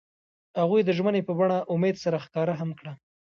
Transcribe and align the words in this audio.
هغوی 0.61 0.81
د 0.85 0.89
ژمنې 0.97 1.21
په 1.27 1.33
بڼه 1.39 1.57
امید 1.73 1.95
سره 2.03 2.21
ښکاره 2.25 2.53
هم 2.61 2.69
کړه. 2.79 2.93